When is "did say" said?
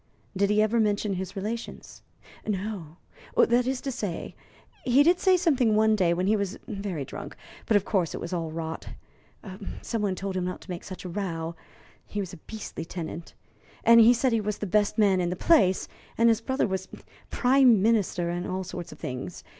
5.03-5.37